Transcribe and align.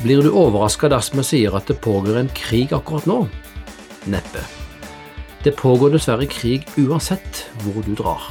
Blir 0.00 0.22
du 0.24 0.30
overraska 0.32 0.88
dersom 0.88 1.20
jeg 1.20 1.28
sier 1.28 1.54
at 1.58 1.68
det 1.68 1.82
pågår 1.84 2.22
en 2.22 2.30
krig 2.32 2.70
akkurat 2.72 3.04
nå? 3.04 3.18
Neppe. 4.08 4.40
Det 5.44 5.52
pågår 5.58 5.92
dessverre 5.92 6.24
krig 6.24 6.64
uansett 6.80 7.42
hvor 7.60 7.84
du 7.84 7.92
drar. 7.98 8.24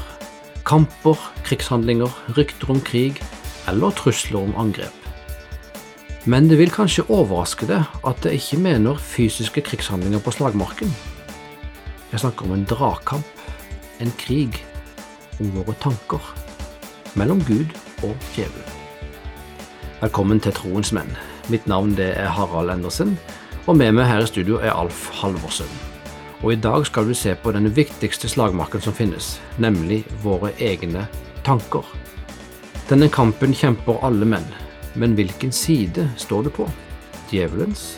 Kamper, 0.65 1.21
krigshandlinger, 1.45 2.09
rykter 2.33 2.73
om 2.73 2.81
krig 2.81 3.21
eller 3.69 3.93
trusler 3.93 4.41
om 4.41 4.57
angrep. 4.57 4.97
Men 6.25 6.49
det 6.49 6.57
vil 6.57 6.73
kanskje 6.73 7.05
overraske 7.05 7.69
deg 7.69 7.85
at 8.01 8.25
jeg 8.25 8.41
ikke 8.41 8.63
mener 8.65 8.97
fysiske 9.13 9.61
krigshandlinger 9.69 10.25
på 10.25 10.33
slagmarken. 10.39 10.89
Jeg 12.09 12.25
snakker 12.25 12.49
om 12.49 12.57
en 12.57 12.65
dragkamp, 12.65 13.47
en 14.01 14.17
krig, 14.17 14.57
om 15.37 15.53
våre 15.53 15.77
tanker, 15.85 16.33
mellom 17.13 17.45
Gud 17.45 17.77
og 18.01 18.17
djevelen. 18.33 18.77
Velkommen 20.01 20.41
til 20.41 20.57
Troens 20.57 20.97
menn. 20.97 21.13
Mitt 21.49 21.65
navn 21.65 21.95
det 21.97 22.11
er 22.13 22.29
Harald 22.29 22.69
Endersen, 22.69 23.15
og 23.65 23.77
med 23.79 23.95
meg 23.97 24.05
her 24.05 24.21
i 24.21 24.27
studio 24.29 24.59
er 24.61 24.75
Alf 24.77 25.07
Halvorsen. 25.17 25.69
Og 26.43 26.51
I 26.53 26.59
dag 26.61 26.83
skal 26.85 27.07
du 27.09 27.15
se 27.17 27.33
på 27.33 27.49
den 27.55 27.65
viktigste 27.73 28.29
slagmarken 28.29 28.83
som 28.85 28.93
finnes, 28.93 29.39
nemlig 29.57 30.03
våre 30.21 30.51
egne 30.61 31.07
tanker. 31.47 31.87
Denne 32.89 33.09
kampen 33.09 33.55
kjemper 33.57 33.97
alle 34.05 34.27
menn, 34.29 34.45
men 34.93 35.15
hvilken 35.17 35.49
side 35.51 36.05
står 36.21 36.45
du 36.45 36.51
på? 36.53 36.67
Djevelens 37.31 37.95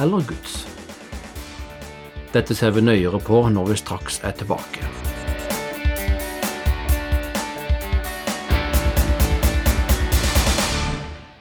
eller 0.00 0.24
Guds? 0.24 0.62
Dette 2.32 2.56
ser 2.56 2.72
vi 2.72 2.84
nøyere 2.84 3.20
på 3.24 3.42
når 3.52 3.74
vi 3.74 3.76
straks 3.82 4.22
er 4.24 4.32
tilbake. 4.40 4.88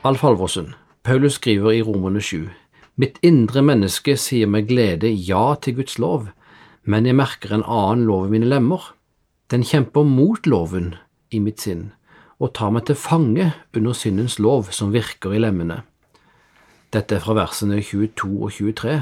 Alf 0.07 0.21
Halvorsen, 0.23 0.69
Paulus 1.07 1.37
skriver 1.37 1.71
i 1.71 1.81
Romerne 1.81 2.19
7. 2.19 2.49
Mitt 2.99 3.15
indre 3.23 3.61
menneske 3.63 4.17
sier 4.19 4.49
med 4.51 4.65
glede 4.67 5.07
ja 5.07 5.53
til 5.63 5.77
Guds 5.77 5.93
lov, 6.03 6.25
men 6.83 7.05
jeg 7.07 7.15
merker 7.15 7.53
en 7.55 7.63
annen 7.63 8.03
lov 8.09 8.25
i 8.25 8.33
mine 8.33 8.49
lemmer. 8.49 8.89
Den 9.47 9.63
kjemper 9.63 10.03
mot 10.03 10.43
loven 10.51 10.97
i 11.31 11.39
mitt 11.39 11.63
sinn 11.63 11.93
og 12.43 12.51
tar 12.59 12.73
meg 12.75 12.89
til 12.89 12.99
fange 12.99 13.47
under 13.71 13.95
syndens 13.95 14.35
lov 14.43 14.67
som 14.75 14.91
virker 14.91 15.31
i 15.31 15.39
lemmene. 15.39 15.77
Dette 16.91 17.15
er 17.15 17.23
fra 17.23 17.37
versene 17.39 17.79
22 17.79 18.27
og 18.43 18.51
23, 18.57 18.99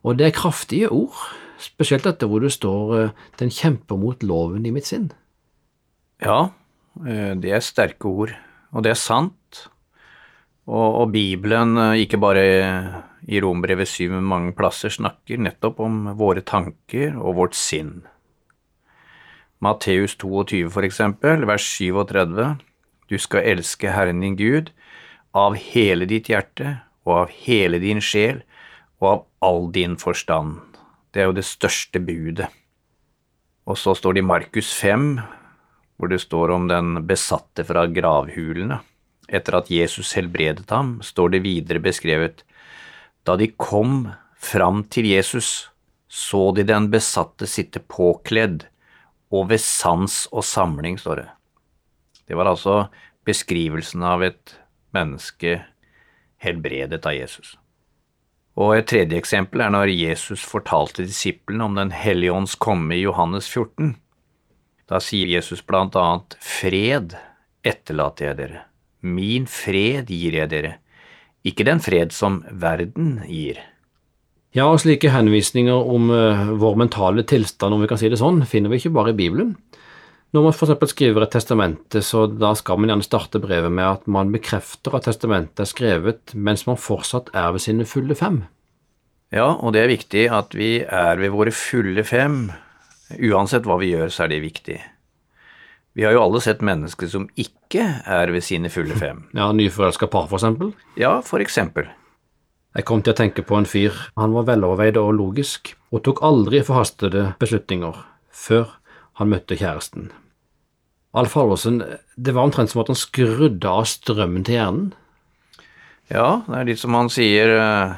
og 0.00 0.16
det 0.16 0.30
er 0.30 0.36
kraftige 0.40 0.88
ord, 0.88 1.20
spesielt 1.60 2.08
dette 2.08 2.24
hvor 2.24 2.40
det 2.40 2.54
står 2.56 3.12
den 3.36 3.52
kjemper 3.52 4.00
mot 4.00 4.24
loven 4.24 4.64
i 4.64 4.72
mitt 4.72 4.88
sinn. 4.88 5.10
Ja, 6.24 6.56
det 7.04 7.52
er 7.52 7.60
sterke 7.60 8.08
ord, 8.08 8.32
og 8.72 8.88
det 8.88 8.96
er 8.96 9.02
sant. 9.04 9.68
Og, 10.64 10.88
og 11.02 11.12
Bibelen, 11.12 11.76
ikke 12.00 12.20
bare 12.20 12.44
i 13.28 13.40
Rombrevet 13.40 13.88
7, 13.88 14.08
men 14.12 14.24
mange 14.28 14.54
plasser, 14.56 14.92
snakker 14.92 15.40
nettopp 15.40 15.80
om 15.84 16.02
våre 16.18 16.44
tanker 16.44 17.16
og 17.16 17.38
vårt 17.40 17.58
sinn. 17.58 18.02
Matteus 19.64 20.16
22 20.20 20.68
for 20.72 20.84
eksempel, 20.84 21.46
vers 21.48 21.64
37, 21.64 22.56
du 23.08 23.16
skal 23.20 23.46
elske 23.54 23.92
Herren 23.92 24.20
din 24.24 24.36
Gud 24.36 24.72
av 25.36 25.56
hele 25.56 26.08
ditt 26.08 26.28
hjerte 26.32 26.78
og 27.04 27.14
av 27.22 27.32
hele 27.44 27.80
din 27.80 28.02
sjel 28.04 28.42
og 29.00 29.08
av 29.10 29.24
all 29.44 29.70
din 29.72 29.96
forstand. 30.00 30.60
Det 31.12 31.22
er 31.22 31.30
jo 31.30 31.36
det 31.36 31.46
største 31.48 32.00
budet. 32.02 32.48
Og 33.64 33.78
så 33.80 33.94
står 33.96 34.16
det 34.16 34.24
i 34.24 34.28
Markus 34.28 34.72
5, 34.76 35.08
hvor 35.96 36.10
det 36.12 36.20
står 36.20 36.52
om 36.52 36.68
den 36.68 36.98
besatte 37.08 37.64
fra 37.64 37.86
gravhulene. 37.88 38.80
Etter 39.28 39.56
at 39.56 39.70
Jesus 39.72 40.12
helbredet 40.18 40.70
ham, 40.70 40.98
står 41.02 41.34
det 41.34 41.44
videre 41.44 41.80
beskrevet, 41.80 42.44
da 43.24 43.36
de 43.40 43.48
kom 43.56 44.10
fram 44.36 44.82
til 44.92 45.08
Jesus, 45.08 45.70
så 46.08 46.50
de 46.56 46.66
den 46.68 46.90
besatte 46.92 47.48
sitte 47.48 47.80
påkledd, 47.80 48.66
og 49.32 49.48
ved 49.50 49.62
sans 49.64 50.26
og 50.30 50.44
samling, 50.44 50.98
står 51.00 51.22
det. 51.22 51.28
Det 52.28 52.36
var 52.36 52.52
altså 52.52 52.88
beskrivelsen 53.26 54.04
av 54.04 54.22
et 54.22 54.54
menneske 54.94 55.62
helbredet 56.44 57.00
av 57.08 57.16
Jesus. 57.16 57.56
Og 58.54 58.76
et 58.76 58.86
tredje 58.86 59.18
eksempel 59.18 59.64
er 59.64 59.72
når 59.74 59.90
Jesus 59.90 60.44
fortalte 60.46 61.02
disiplene 61.08 61.66
om 61.66 61.74
Den 61.74 61.90
hellige 61.90 62.36
ånds 62.36 62.54
komme 62.54 62.94
i 62.94 63.02
Johannes 63.02 63.48
14. 63.50 63.96
Da 64.86 65.00
sier 65.02 65.26
Jesus 65.26 65.64
blant 65.64 65.96
annet, 65.98 66.36
Fred 66.38 67.16
etterlater 67.66 68.30
jeg 68.30 68.40
dere 68.44 68.62
Min 69.04 69.46
fred 69.50 70.08
gir 70.08 70.38
jeg 70.40 70.50
dere, 70.50 70.74
ikke 71.44 71.66
den 71.68 71.82
fred 71.84 72.12
som 72.16 72.40
verden 72.48 73.18
gir. 73.28 73.60
Ja, 74.54 74.68
og 74.70 74.78
slike 74.80 75.10
henvisninger 75.10 75.88
om 75.90 76.12
uh, 76.14 76.46
vår 76.60 76.78
mentale 76.84 77.24
tilstand, 77.26 77.74
om 77.74 77.82
vi 77.82 77.90
kan 77.90 77.98
si 78.00 78.08
det 78.08 78.20
sånn, 78.20 78.44
finner 78.48 78.70
vi 78.72 78.78
ikke 78.80 78.94
bare 78.94 79.12
i 79.12 79.18
Bibelen. 79.18 79.56
Når 80.34 80.46
man 80.46 80.54
f.eks. 80.54 80.94
skriver 80.94 81.26
et 81.26 81.34
testamente, 81.34 82.00
så 82.02 82.24
da 82.26 82.52
skal 82.58 82.80
man 82.80 82.90
gjerne 82.90 83.06
starte 83.06 83.42
brevet 83.42 83.70
med 83.70 83.86
at 83.86 84.08
man 84.10 84.32
bekrefter 84.34 84.96
at 84.96 85.06
testamentet 85.06 85.62
er 85.62 85.70
skrevet 85.70 86.34
mens 86.34 86.64
man 86.66 86.80
fortsatt 86.80 87.30
er 87.34 87.52
ved 87.54 87.62
sine 87.62 87.86
fulle 87.86 88.16
fem. 88.18 88.40
Ja, 89.34 89.52
og 89.54 89.74
det 89.74 89.84
er 89.84 89.92
viktig 89.92 90.24
at 90.34 90.54
vi 90.54 90.72
er 90.82 91.18
ved 91.18 91.34
våre 91.34 91.54
fulle 91.54 92.02
fem. 92.06 92.48
Uansett 93.14 93.66
hva 93.66 93.78
vi 93.82 93.92
gjør, 93.92 94.10
så 94.10 94.24
er 94.24 94.34
det 94.34 94.42
viktig. 94.42 94.80
Vi 95.94 96.04
har 96.04 96.14
jo 96.16 96.24
alle 96.24 96.40
sett 96.42 96.62
mennesker 96.64 97.06
som 97.10 97.28
ikke 97.38 97.84
er 98.10 98.32
ved 98.34 98.42
sine 98.42 98.70
fulle 98.72 98.96
fem. 98.98 99.24
Ja, 99.38 99.52
Nyforelska 99.54 100.08
par, 100.10 100.26
for 100.30 100.40
eksempel? 100.40 100.72
Ja, 100.98 101.20
for 101.22 101.42
eksempel. 101.42 101.86
Jeg 102.74 102.86
kom 102.88 103.04
til 103.06 103.14
å 103.14 103.18
tenke 103.18 103.44
på 103.46 103.54
en 103.54 103.68
fyr. 103.70 103.94
Han 104.18 104.34
var 104.34 104.48
veloverveid 104.48 104.98
og 104.98 105.12
logisk, 105.14 105.76
og 105.94 106.02
tok 106.06 106.24
aldri 106.26 106.64
forhastede 106.66 107.28
beslutninger 107.38 108.00
før 108.34 108.72
han 109.20 109.30
møtte 109.30 109.54
kjæresten. 109.60 110.10
Alf 111.14 111.36
Halvorsen, 111.38 111.78
det 112.18 112.34
var 112.34 112.48
omtrent 112.48 112.72
som 112.72 112.82
at 112.82 112.90
han 112.90 112.98
skrudde 112.98 113.70
av 113.70 113.86
strømmen 113.86 114.42
til 114.46 114.58
hjernen? 114.58 114.88
Ja, 116.10 116.42
det 116.48 116.56
er 116.58 116.66
litt 116.72 116.82
som 116.82 116.96
han 116.98 117.08
sier 117.12 117.54
eh, 117.54 117.94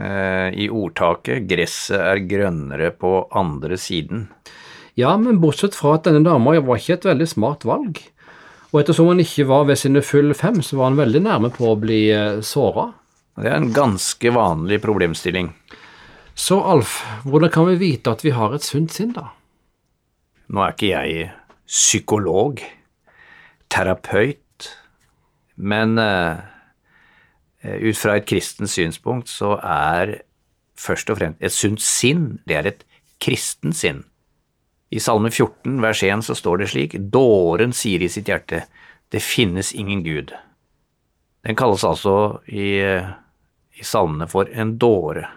eh, 0.00 0.48
i 0.64 0.70
ordtaket, 0.72 1.44
gresset 1.50 2.00
er 2.00 2.24
grønnere 2.24 2.88
på 2.96 3.12
andre 3.36 3.76
siden. 3.76 4.24
Ja, 4.98 5.14
men 5.20 5.40
bortsett 5.42 5.76
fra 5.78 5.96
at 5.96 6.06
denne 6.08 6.24
dama 6.26 6.56
var 6.58 6.80
ikke 6.80 6.98
et 6.98 7.06
veldig 7.08 7.28
smart 7.30 7.66
valg. 7.68 8.00
Og 8.70 8.82
ettersom 8.82 9.10
han 9.10 9.22
ikke 9.22 9.48
var 9.50 9.66
ved 9.68 9.78
sine 9.80 10.02
full 10.06 10.34
fem, 10.38 10.60
så 10.62 10.78
var 10.78 10.90
han 10.90 11.00
veldig 11.00 11.22
nærme 11.26 11.50
på 11.54 11.72
å 11.72 11.78
bli 11.78 12.04
eh, 12.14 12.42
såra. 12.46 12.90
Det 13.40 13.48
er 13.48 13.56
en 13.56 13.72
ganske 13.74 14.32
vanlig 14.34 14.80
problemstilling. 14.82 15.50
Så 16.34 16.60
Alf, 16.62 17.00
hvordan 17.24 17.52
kan 17.52 17.66
vi 17.68 17.78
vite 17.80 18.12
at 18.12 18.22
vi 18.24 18.34
har 18.34 18.54
et 18.54 18.64
sunt 18.64 18.92
sinn, 18.94 19.12
da? 19.16 19.30
Nå 20.50 20.62
er 20.64 20.74
ikke 20.74 20.92
jeg 20.92 21.26
psykolog, 21.70 22.62
terapeut, 23.70 24.70
men 25.54 25.98
uh, 26.00 26.40
ut 27.62 27.98
fra 28.00 28.16
et 28.18 28.26
kristent 28.26 28.72
synspunkt 28.72 29.30
så 29.30 29.54
er 29.62 30.16
først 30.80 31.12
og 31.12 31.20
fremst 31.20 31.44
et 31.44 31.54
sunt 31.54 31.82
sinn, 31.84 32.40
det 32.48 32.56
er 32.56 32.70
et 32.72 32.86
kristent 33.22 33.78
sinn. 33.78 34.02
I 34.90 35.00
Salme 35.00 35.30
14 35.30 35.80
vers 35.82 36.02
1 36.02 36.24
så 36.26 36.34
står 36.34 36.62
det 36.62 36.70
slik, 36.72 36.96
dåren 37.14 37.72
sier 37.76 38.02
i 38.02 38.08
sitt 38.10 38.28
hjerte, 38.30 38.64
det 39.10 39.22
finnes 39.22 39.70
ingen 39.74 40.02
Gud. 40.02 40.32
Den 41.46 41.56
kalles 41.56 41.84
altså 41.86 42.40
i, 42.50 42.82
i 42.82 43.86
salmene 43.86 44.26
for 44.30 44.50
en 44.50 44.74
dåre, 44.82 45.28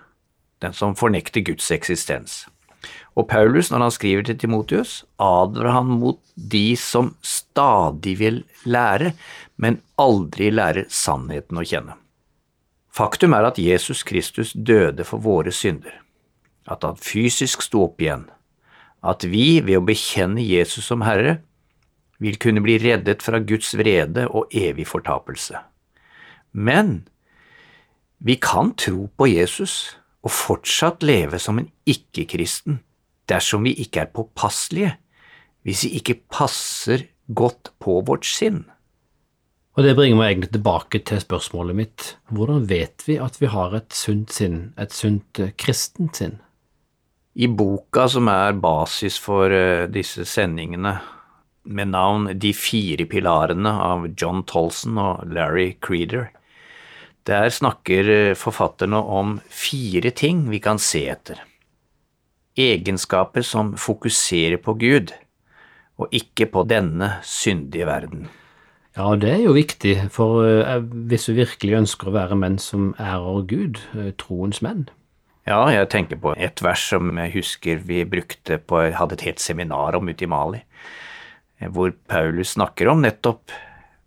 den 0.62 0.74
som 0.74 0.98
fornekter 0.98 1.46
Guds 1.46 1.70
eksistens. 1.72 2.44
Og 3.14 3.28
Paulus, 3.30 3.70
når 3.72 3.86
han 3.86 3.94
skriver 3.94 4.26
til 4.26 4.40
Timotius, 4.42 5.04
advarer 5.22 5.78
han 5.78 5.92
mot 6.02 6.20
de 6.36 6.74
som 6.80 7.14
stadig 7.22 8.18
vil 8.20 8.42
lære, 8.66 9.14
men 9.62 9.84
aldri 10.02 10.50
lærer 10.52 10.90
sannheten 10.90 11.62
å 11.62 11.66
kjenne. 11.68 12.00
Faktum 12.94 13.34
er 13.38 13.48
at 13.48 13.62
Jesus 13.62 14.04
Kristus 14.06 14.54
døde 14.54 15.06
for 15.06 15.22
våre 15.22 15.54
synder, 15.54 15.94
at 16.70 16.86
han 16.86 16.98
fysisk 16.98 17.64
sto 17.66 17.86
opp 17.88 18.02
igjen, 18.02 18.28
at 19.04 19.26
vi, 19.28 19.60
ved 19.62 19.82
å 19.82 19.86
bekjenne 19.86 20.44
Jesus 20.44 20.88
som 20.88 21.04
Herre, 21.04 21.42
vil 22.24 22.38
kunne 22.40 22.64
bli 22.64 22.78
reddet 22.80 23.24
fra 23.26 23.42
Guds 23.44 23.74
vrede 23.76 24.30
og 24.32 24.54
evig 24.56 24.86
fortapelse. 24.88 25.60
Men 26.54 27.02
vi 28.24 28.38
kan 28.40 28.72
tro 28.80 29.10
på 29.18 29.28
Jesus 29.28 29.98
og 30.24 30.32
fortsatt 30.32 31.04
leve 31.04 31.40
som 31.42 31.60
en 31.60 31.68
ikke-kristen 31.90 32.80
dersom 33.28 33.66
vi 33.68 33.74
ikke 33.84 34.06
er 34.06 34.14
påpasselige, 34.16 34.94
hvis 35.64 35.84
vi 35.88 35.98
ikke 36.00 36.22
passer 36.32 37.08
godt 37.28 37.74
på 37.84 38.00
vårt 38.08 38.28
sinn. 38.28 38.64
Og 39.74 39.84
Det 39.84 39.96
bringer 39.98 40.20
meg 40.20 40.32
egentlig 40.32 40.52
tilbake 40.54 41.00
til 41.02 41.22
spørsmålet 41.24 41.76
mitt. 41.76 42.18
Hvordan 42.30 42.68
vet 42.70 43.04
vi 43.08 43.18
at 43.18 43.40
vi 43.42 43.50
har 43.50 43.74
et 43.74 43.96
sunt 43.98 44.32
sinn, 44.32 44.74
et 44.78 44.94
sunt 44.94 45.40
eh, 45.42 45.56
kristent 45.58 46.20
sinn? 46.20 46.36
I 47.34 47.48
boka 47.50 48.06
som 48.12 48.30
er 48.30 48.54
basis 48.62 49.18
for 49.22 49.50
uh, 49.50 49.90
disse 49.90 50.26
sendingene, 50.30 51.00
med 51.64 51.94
navn 51.94 52.28
De 52.38 52.52
fire 52.54 53.06
pilarene 53.08 53.72
av 53.72 54.10
John 54.20 54.44
Tolson 54.44 55.00
og 55.00 55.24
Larry 55.32 55.78
Creeder, 55.82 56.30
Der 57.24 57.48
snakker 57.50 58.10
eh, 58.12 58.36
forfatterne 58.36 59.00
om 59.00 59.38
fire 59.48 60.12
ting 60.12 60.50
vi 60.52 60.60
kan 60.60 60.76
se 60.76 61.06
etter. 61.08 61.40
Egenskaper 62.60 63.46
som 63.48 63.78
fokuserer 63.80 64.60
på 64.60 64.76
Gud, 64.76 65.14
og 65.96 66.12
ikke 66.12 66.50
på 66.52 66.66
denne 66.68 67.14
syndige 67.24 67.88
verden. 67.88 68.28
Ja, 68.98 69.16
det 69.16 69.30
er 69.32 69.40
jo 69.46 69.56
viktig, 69.56 69.96
for 70.12 70.44
eh, 70.46 70.84
hvis 70.84 71.30
vi 71.32 71.40
virkelig 71.40 71.80
ønsker 71.80 72.12
å 72.12 72.18
være 72.18 72.38
menn 72.38 72.60
som 72.62 72.92
ærer 73.00 73.48
Gud, 73.48 73.80
eh, 73.96 74.12
troens 74.20 74.60
menn. 74.62 74.90
Ja, 75.44 75.60
jeg 75.68 75.90
tenker 75.92 76.20
på 76.24 76.32
et 76.40 76.62
vers 76.64 76.86
som 76.94 77.10
jeg 77.20 77.34
husker 77.34 77.82
vi 77.84 78.06
brukte 78.08 78.62
på 78.64 78.80
hadde 78.96 79.18
et 79.18 79.26
helt 79.28 79.42
seminar 79.44 79.98
om 79.98 80.08
ute 80.08 80.24
i 80.24 80.30
Mali, 80.32 80.62
eh, 81.60 81.68
hvor 81.68 81.92
Paulus 82.08 82.54
snakker 82.56 82.88
om 82.88 83.04
nettopp 83.04 83.52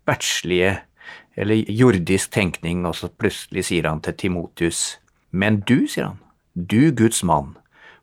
verdslige 0.09 0.79
eller 1.37 1.69
jordisk 1.69 2.31
tenkning, 2.33 2.87
og 2.89 2.95
så 2.97 3.11
plutselig 3.13 3.67
sier 3.67 3.85
han 3.85 4.01
til 4.01 4.17
Timotius, 4.17 4.97
men 5.29 5.61
du, 5.69 5.85
sier 5.85 6.09
han, 6.09 6.17
du 6.57 6.89
Guds 6.89 7.21
mann, 7.21 7.53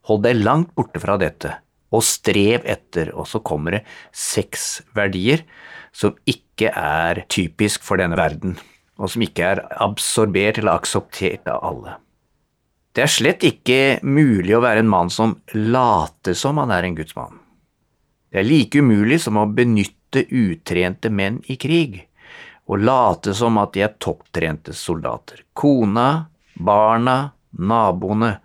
hold 0.06 0.22
deg 0.22 0.38
langt 0.38 0.70
borte 0.78 1.02
fra 1.02 1.18
dette, 1.18 1.56
og 1.90 2.06
strev 2.06 2.62
etter, 2.70 3.10
og 3.18 3.26
så 3.26 3.42
kommer 3.42 3.80
det 3.80 3.82
seks 4.14 4.84
verdier 4.94 5.42
som 5.90 6.14
ikke 6.30 6.70
er 6.70 7.24
typisk 7.26 7.82
for 7.82 7.98
denne 7.98 8.18
verden, 8.20 8.54
og 8.94 9.10
som 9.10 9.26
ikke 9.26 9.54
er 9.56 9.66
absorbert 9.82 10.62
eller 10.62 10.78
akseptert 10.78 11.50
av 11.50 11.66
alle. 11.66 11.98
Det 12.94 13.02
er 13.02 13.10
slett 13.10 13.42
ikke 13.42 13.98
mulig 14.06 14.54
å 14.54 14.62
være 14.62 14.84
en 14.84 14.90
mann 14.90 15.08
som 15.10 15.32
later 15.54 16.36
som 16.38 16.60
han 16.62 16.70
er 16.70 16.86
en 16.86 16.94
gudsmann. 16.94 17.40
Det 18.30 18.38
er 18.38 18.46
like 18.46 18.78
umulig 18.78 19.18
som 19.24 19.38
å 19.38 19.48
benytte 19.50 20.22
utrente 20.30 21.10
menn 21.10 21.40
i 21.50 21.56
krig 21.58 22.04
og 22.70 22.84
late 22.86 23.34
som 23.36 23.58
at 23.60 23.74
de 23.74 23.82
er 23.84 23.96
topptrente 23.98 24.72
soldater. 24.78 25.42
Kona, 25.58 26.30
barna, 26.54 27.34
naboene, 27.58 28.36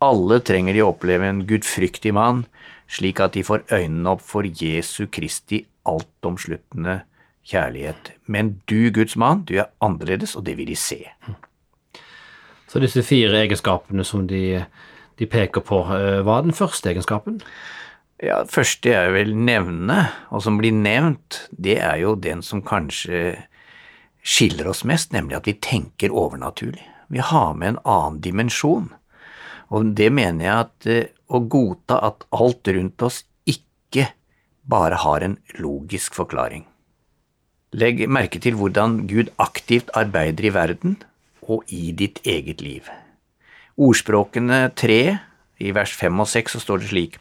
alle 0.00 0.40
trenger 0.40 0.74
de 0.74 0.82
å 0.82 0.94
oppleve 0.94 1.28
en 1.28 1.44
gudfryktig 1.46 2.14
mann, 2.16 2.46
slik 2.88 3.20
at 3.20 3.36
de 3.36 3.44
får 3.46 3.66
øynene 3.68 4.16
opp 4.16 4.24
for 4.24 4.48
Jesu 4.48 5.06
Kristi 5.12 5.60
altomsluttende 5.88 7.02
kjærlighet. 7.46 8.14
Men 8.26 8.56
du, 8.64 8.90
Guds 8.90 9.16
mann, 9.20 9.44
du 9.44 9.58
er 9.60 9.70
annerledes, 9.84 10.34
og 10.36 10.48
det 10.48 10.56
vil 10.58 10.72
de 10.72 10.78
se. 10.78 11.04
Så 12.70 12.78
disse 12.78 13.02
fire 13.02 13.34
egenskapene 13.42 14.04
som 14.06 14.28
de, 14.30 14.62
de 15.18 15.26
peker 15.26 15.64
på, 15.66 15.82
eh, 15.96 16.20
hva 16.22 16.38
er 16.38 16.46
den 16.46 16.54
første 16.54 16.92
egenskapen? 16.92 17.40
Ja, 18.22 18.44
første 18.46 18.92
jeg 18.92 19.14
vil 19.16 19.32
nevne, 19.34 20.04
og 20.30 20.44
som 20.44 20.60
blir 20.60 20.76
nevnt, 20.76 21.48
det 21.50 21.80
er 21.82 21.98
jo 22.04 22.14
den 22.14 22.44
som 22.46 22.62
kanskje 22.62 23.40
skiller 24.22 24.70
oss 24.70 24.84
mest, 24.86 25.10
nemlig 25.16 25.40
at 25.40 25.50
vi 25.50 25.56
tenker 25.58 26.14
overnaturlig. 26.14 26.84
Vi 27.10 27.18
har 27.24 27.56
med 27.58 27.72
en 27.72 27.82
annen 27.82 28.22
dimensjon. 28.22 28.90
Og 29.74 29.92
det 29.98 30.10
mener 30.14 30.46
jeg 30.46 30.68
at 30.68 30.90
eh, 30.90 31.10
å 31.26 31.42
godta 31.42 31.98
at 32.06 32.26
alt 32.30 32.70
rundt 32.70 33.02
oss 33.02 33.24
ikke 33.50 34.12
bare 34.70 35.02
har 35.02 35.26
en 35.26 35.40
logisk 35.58 36.14
forklaring. 36.14 36.68
Legg 37.74 38.06
merke 38.10 38.38
til 38.42 38.54
hvordan 38.58 39.08
Gud 39.10 39.30
aktivt 39.42 39.90
arbeider 39.98 40.46
i 40.46 40.54
verden 40.54 40.98
og 41.42 41.64
i 41.72 41.90
ditt 41.96 42.20
eget 42.26 42.60
liv. 42.64 42.88
Ordspråkene 43.80 44.68
tre, 44.76 45.18
i 45.60 45.72
vers 45.76 45.92
fem 45.96 46.20
og 46.20 46.28
seks, 46.28 46.56
så 46.56 46.62
står 46.62 46.82
det 46.82 46.90
slik 46.92 47.18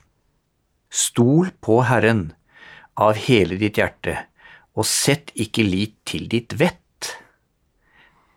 Stol 0.90 1.52
på 1.62 1.84
Herren 1.86 2.32
av 3.00 3.20
hele 3.28 3.60
ditt 3.62 3.78
hjerte, 3.78 4.16
og 4.74 4.88
sett 4.88 5.32
ikke 5.38 5.64
lit 5.64 5.96
til 6.08 6.26
ditt 6.32 6.56
vett. 6.60 7.14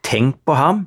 Tenk 0.05 0.43
på 0.45 0.57
ham, 0.59 0.87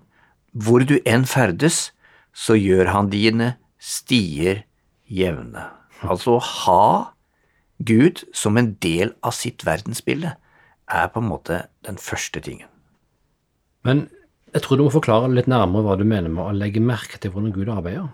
hvor 0.54 0.86
du 0.86 1.00
enn 1.08 1.26
ferdes, 1.28 1.90
så 2.36 2.56
gjør 2.60 2.92
han 2.94 3.10
dine 3.12 3.56
stier 3.80 4.64
jevne. 5.08 5.64
Altså 6.04 6.38
ha 6.40 7.16
Gud 7.80 8.24
som 8.36 8.60
en 8.60 8.76
del 8.84 9.16
av 9.26 9.36
sitt 9.36 9.66
verdensbilde 9.68 10.36
er 10.86 11.08
på 11.12 11.22
en 11.22 11.30
måte 11.32 11.66
den 11.88 11.98
første 12.00 12.40
tingen. 12.44 12.70
Men 13.86 14.08
jeg 14.56 14.64
tror 14.64 14.80
du 14.80 14.86
må 14.86 14.92
forklare 14.94 15.32
litt 15.36 15.50
nærmere 15.52 15.84
hva 15.84 15.98
du 16.00 16.06
mener 16.08 16.32
med 16.32 16.46
å 16.48 16.56
legge 16.56 16.80
merke 16.80 17.20
til 17.20 17.34
hvordan 17.34 17.52
Gud 17.56 17.72
arbeider. 17.74 18.08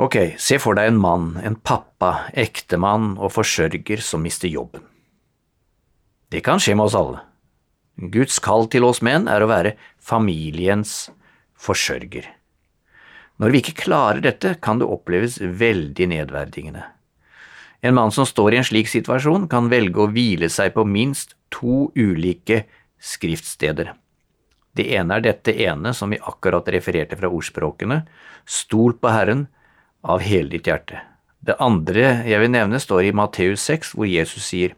Ok, 0.00 0.16
se 0.40 0.56
for 0.62 0.78
deg 0.78 0.92
en 0.92 1.00
mann, 1.02 1.32
en 1.44 1.58
pappa, 1.58 2.30
ektemann 2.32 3.16
og 3.18 3.34
forsørger 3.34 4.00
som 4.00 4.22
mister 4.24 4.48
jobben. 4.48 4.86
Det 6.30 6.44
kan 6.46 6.62
skje 6.62 6.76
med 6.78 6.86
oss 6.86 6.96
alle. 6.96 7.24
Guds 8.14 8.38
kall 8.40 8.68
til 8.70 8.86
oss 8.86 9.02
menn 9.04 9.26
er 9.28 9.42
å 9.42 9.50
være 9.50 9.74
familiens 9.98 11.10
forsørger. 11.58 12.30
Når 13.42 13.52
vi 13.52 13.60
ikke 13.64 13.82
klarer 13.82 14.22
dette, 14.24 14.54
kan 14.62 14.78
det 14.80 14.88
oppleves 14.88 15.40
veldig 15.40 16.06
nedverdigende. 16.14 16.84
En 17.82 17.96
mann 17.96 18.12
som 18.14 18.28
står 18.28 18.54
i 18.54 18.60
en 18.60 18.68
slik 18.68 18.88
situasjon, 18.92 19.48
kan 19.50 19.72
velge 19.72 20.04
å 20.04 20.10
hvile 20.12 20.48
seg 20.52 20.74
på 20.76 20.84
minst 20.86 21.34
to 21.52 21.88
ulike 21.96 22.62
skriftsteder. 23.00 23.90
Det 24.76 24.86
ene 24.94 25.18
er 25.18 25.24
dette 25.24 25.54
ene 25.64 25.92
som 25.96 26.12
vi 26.12 26.20
akkurat 26.20 26.68
refererte 26.70 27.18
fra 27.18 27.30
ordspråkene, 27.30 28.04
stol 28.46 28.94
på 29.00 29.10
Herren 29.10 29.46
av 30.06 30.22
hele 30.24 30.52
ditt 30.54 30.70
hjerte. 30.70 31.00
Det 31.40 31.56
andre 31.62 32.20
jeg 32.28 32.40
vil 32.42 32.52
nevne, 32.52 32.78
står 32.80 33.08
i 33.08 33.14
Matteus 33.16 33.64
6, 33.66 33.94
hvor 33.96 34.08
Jesus 34.08 34.46
sier, 34.52 34.76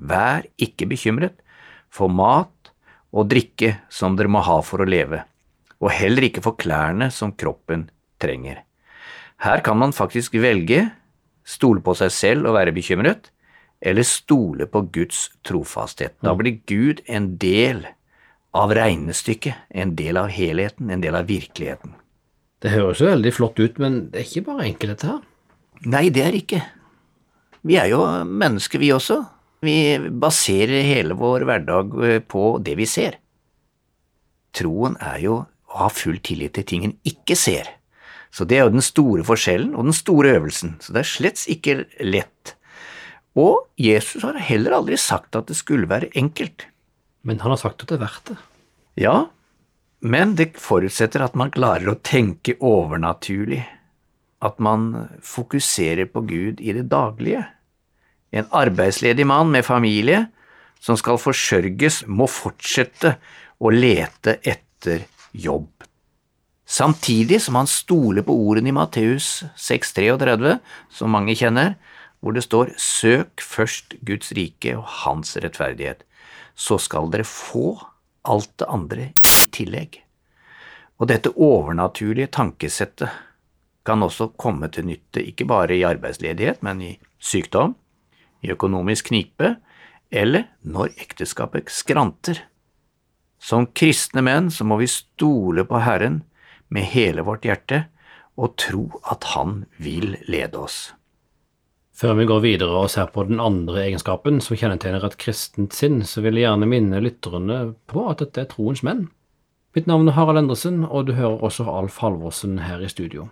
Vær 0.00 0.46
ikke 0.56 0.88
bekymret 0.88 1.36
for 1.92 2.08
mat 2.08 2.70
og 3.12 3.28
drikke 3.30 3.74
som 3.92 4.16
dere 4.16 4.30
må 4.32 4.40
ha 4.46 4.60
for 4.64 4.82
å 4.82 4.88
leve, 4.88 5.22
og 5.80 5.92
heller 5.92 6.28
ikke 6.28 6.42
for 6.44 6.56
klærne 6.60 7.10
som 7.12 7.34
kroppen 7.36 7.88
trenger. 8.22 8.62
Her 9.40 9.62
kan 9.64 9.78
man 9.80 9.96
faktisk 9.96 10.36
velge 10.40 10.86
stole 11.44 11.82
på 11.84 11.94
seg 11.98 12.12
selv 12.14 12.50
og 12.50 12.56
være 12.58 12.74
bekymret, 12.76 13.30
eller 13.80 14.04
stole 14.04 14.66
på 14.68 14.82
Guds 14.92 15.30
trofasthet. 15.46 16.18
Da 16.20 16.34
blir 16.36 16.60
Gud 16.68 17.00
en 17.08 17.34
del 17.40 17.86
av 17.86 17.99
regnestykket, 18.52 19.66
en 19.70 19.94
del 19.96 20.16
av 20.16 20.30
helheten, 20.34 20.90
en 20.90 21.00
del 21.00 21.14
av 21.14 21.28
virkeligheten. 21.28 21.94
Det 22.60 22.74
høres 22.74 23.00
jo 23.00 23.08
veldig 23.08 23.32
flott 23.32 23.60
ut, 23.60 23.78
men 23.80 24.10
det 24.10 24.20
er 24.20 24.28
ikke 24.28 24.46
bare 24.50 24.66
enkelt 24.68 24.96
dette 24.96 25.08
her. 25.08 25.20
Nei, 25.88 26.08
det 26.12 26.24
er 26.26 26.36
ikke. 26.36 26.60
Vi 27.64 27.76
er 27.80 27.88
jo 27.92 28.02
mennesker, 28.26 28.80
vi 28.82 28.90
også. 28.92 29.22
Vi 29.64 29.76
baserer 30.20 30.84
hele 30.84 31.16
vår 31.16 31.44
hverdag 31.48 31.96
eh, 32.04 32.20
på 32.20 32.58
det 32.64 32.76
vi 32.80 32.88
ser. 32.88 33.18
Troen 34.56 34.96
er 35.00 35.20
jo 35.22 35.36
å 35.70 35.82
ha 35.84 35.90
full 35.92 36.18
tillit 36.24 36.56
til 36.56 36.66
ting 36.66 36.86
en 36.86 36.96
ikke 37.06 37.36
ser. 37.38 37.68
Så 38.30 38.46
det 38.46 38.58
er 38.58 38.66
jo 38.66 38.76
den 38.76 38.84
store 38.84 39.24
forskjellen 39.26 39.74
og 39.74 39.88
den 39.88 39.96
store 39.96 40.34
øvelsen, 40.38 40.76
så 40.82 40.94
det 40.94 41.02
er 41.02 41.12
slett 41.12 41.44
ikke 41.50 41.76
lett. 42.06 42.54
Og 43.38 43.70
Jesus 43.78 44.24
har 44.26 44.38
heller 44.42 44.76
aldri 44.78 44.98
sagt 45.00 45.38
at 45.38 45.50
det 45.50 45.58
skulle 45.58 45.90
være 45.90 46.10
enkelt. 46.18 46.66
Men 47.26 47.42
han 47.42 47.52
har 47.52 47.60
sagt 47.60 47.84
at 47.84 47.90
det 47.90 47.98
er 47.98 48.04
verdt 48.04 48.32
det. 48.32 48.38
Ja, 49.00 49.16
men 50.00 50.34
det 50.38 50.54
forutsetter 50.60 51.24
at 51.24 51.36
man 51.38 51.52
klarer 51.52 51.92
å 51.92 51.98
tenke 52.00 52.56
overnaturlig, 52.64 53.62
at 54.40 54.60
man 54.62 55.10
fokuserer 55.20 56.08
på 56.08 56.24
Gud 56.28 56.62
i 56.64 56.72
det 56.76 56.86
daglige. 56.88 57.44
En 58.32 58.48
arbeidsledig 58.56 59.26
mann 59.28 59.52
med 59.52 59.66
familie 59.66 60.24
som 60.80 60.96
skal 60.96 61.20
forsørges, 61.20 62.06
må 62.08 62.24
fortsette 62.30 63.18
å 63.60 63.72
lete 63.74 64.38
etter 64.40 65.04
jobb 65.36 65.68
samtidig 66.70 67.40
som 67.42 67.58
han 67.58 67.68
stoler 67.68 68.24
på 68.26 68.34
ordene 68.46 68.70
i 68.70 68.74
Matteus 68.74 69.42
6,33, 69.58 70.58
som 70.94 71.12
mange 71.12 71.34
kjenner, 71.38 71.74
hvor 72.20 72.36
det 72.36 72.44
står 72.46 72.74
Søk 72.78 73.42
først 73.42 73.96
Guds 74.06 74.30
rike 74.36 74.76
og 74.78 74.86
Hans 75.02 75.34
rettferdighet, 75.40 76.04
så 76.60 76.76
skal 76.78 77.08
dere 77.12 77.24
få 77.24 77.78
alt 78.28 78.52
det 78.60 78.68
andre 78.68 79.10
i 79.16 79.48
tillegg. 79.54 80.02
Og 81.00 81.08
dette 81.08 81.32
overnaturlige 81.32 82.28
tankesettet 82.36 83.08
kan 83.88 84.04
også 84.04 84.34
komme 84.36 84.68
til 84.68 84.90
nytte 84.90 85.22
ikke 85.24 85.46
bare 85.48 85.78
i 85.78 85.86
arbeidsledighet, 85.88 86.60
men 86.62 86.82
i 86.84 86.90
sykdom, 87.16 87.72
i 88.44 88.52
økonomisk 88.52 89.08
knipe, 89.08 89.54
eller 90.10 90.50
når 90.60 90.92
ekteskapet 91.00 91.72
skranter. 91.72 92.42
Som 93.40 93.70
kristne 93.72 94.20
menn 94.26 94.50
så 94.52 94.66
må 94.68 94.76
vi 94.82 94.90
stole 94.90 95.64
på 95.64 95.80
Herren 95.80 96.20
med 96.68 96.90
hele 96.92 97.24
vårt 97.24 97.48
hjerte 97.48 97.86
og 98.36 98.58
tro 98.60 98.84
at 99.08 99.32
Han 99.32 99.64
vil 99.80 100.18
lede 100.28 100.60
oss. 100.60 100.90
Før 102.00 102.14
vi 102.16 102.24
går 102.24 102.38
videre 102.40 102.78
og 102.80 102.88
ser 102.88 103.10
på 103.12 103.26
den 103.28 103.42
andre 103.44 103.82
egenskapen 103.82 104.38
som 104.40 104.56
kjennetegner 104.56 105.02
et 105.04 105.18
kristent 105.20 105.74
sinn, 105.76 105.98
så 106.08 106.22
vil 106.24 106.38
jeg 106.38 106.46
gjerne 106.46 106.68
minne 106.70 107.00
lytterne 107.04 107.58
på 107.92 108.06
at 108.08 108.22
dette 108.22 108.40
er 108.40 108.48
troens 108.48 108.80
menn. 108.86 109.10
Mitt 109.76 109.84
navn 109.90 110.08
er 110.08 110.16
Harald 110.16 110.40
Endresen, 110.40 110.80
og 110.88 111.10
du 111.10 111.12
hører 111.18 111.44
også 111.44 111.68
Alf 111.68 112.00
Halvorsen 112.00 112.56
her 112.64 112.80
i 112.80 112.88
studio. 112.88 113.28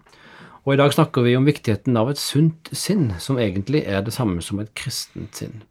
Og 0.66 0.74
I 0.74 0.80
dag 0.82 0.92
snakker 0.92 1.24
vi 1.24 1.32
om 1.38 1.48
viktigheten 1.48 1.96
av 1.96 2.12
et 2.12 2.20
sunt 2.20 2.68
sinn, 2.76 3.14
som 3.16 3.40
egentlig 3.40 3.86
er 3.88 4.04
det 4.04 4.12
samme 4.12 4.44
som 4.44 4.60
et 4.60 4.74
kristent 4.76 5.40
sinn. 5.40 5.62